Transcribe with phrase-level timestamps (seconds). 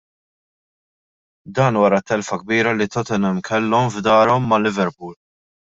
[1.55, 5.15] Dan wara t-telfa kbira li Tottenham kellhom f'darhom ma' Liverpool.